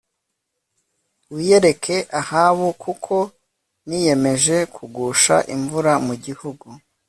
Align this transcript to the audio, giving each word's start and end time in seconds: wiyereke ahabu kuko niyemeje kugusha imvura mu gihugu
wiyereke 1.33 1.95
ahabu 2.19 2.67
kuko 2.83 3.15
niyemeje 3.87 4.57
kugusha 4.75 5.35
imvura 5.55 5.93
mu 6.05 6.13
gihugu 6.25 6.67